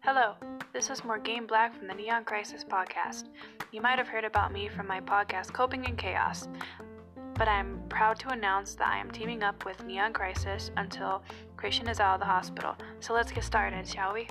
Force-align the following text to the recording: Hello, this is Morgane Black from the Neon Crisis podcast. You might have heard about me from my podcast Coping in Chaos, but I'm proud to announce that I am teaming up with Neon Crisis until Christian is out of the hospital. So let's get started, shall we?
Hello, 0.00 0.34
this 0.74 0.90
is 0.90 1.00
Morgane 1.00 1.48
Black 1.48 1.74
from 1.74 1.88
the 1.88 1.94
Neon 1.94 2.24
Crisis 2.24 2.62
podcast. 2.62 3.28
You 3.72 3.80
might 3.80 3.96
have 3.96 4.06
heard 4.06 4.26
about 4.26 4.52
me 4.52 4.68
from 4.68 4.86
my 4.86 5.00
podcast 5.00 5.54
Coping 5.54 5.86
in 5.86 5.96
Chaos, 5.96 6.46
but 7.36 7.48
I'm 7.48 7.80
proud 7.88 8.18
to 8.18 8.28
announce 8.28 8.74
that 8.74 8.88
I 8.88 8.98
am 8.98 9.10
teaming 9.10 9.42
up 9.42 9.64
with 9.64 9.82
Neon 9.86 10.12
Crisis 10.12 10.70
until 10.76 11.22
Christian 11.56 11.88
is 11.88 12.00
out 12.00 12.12
of 12.12 12.20
the 12.20 12.26
hospital. 12.26 12.76
So 13.00 13.14
let's 13.14 13.32
get 13.32 13.44
started, 13.44 13.88
shall 13.88 14.12
we? 14.12 14.28